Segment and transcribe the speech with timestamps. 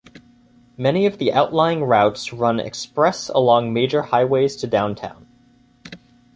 [0.77, 5.27] Many of the outlying routes run express along major highways to downtown.